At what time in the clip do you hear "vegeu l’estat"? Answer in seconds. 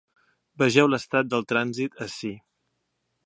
0.61-1.29